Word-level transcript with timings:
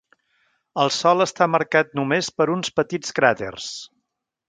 El 0.83 0.91
sòl 0.95 1.27
està 1.27 1.49
marcat 1.57 1.93
només 2.01 2.33
per 2.41 2.51
uns 2.57 2.75
petits 2.81 3.19
cràters. 3.23 3.73